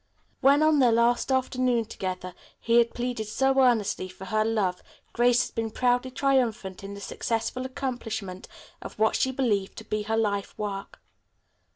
[0.39, 4.81] When on their last afternoon together he had pleaded so earnestly for her love
[5.13, 8.47] Grace had been proudly triumphant in the successful accomplishment
[8.81, 11.03] of what she believed to be her life work.